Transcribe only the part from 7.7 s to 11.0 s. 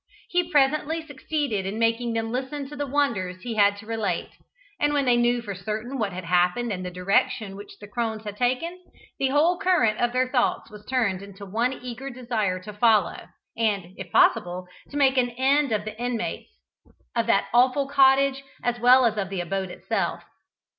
the crones had taken, the whole current of their thoughts was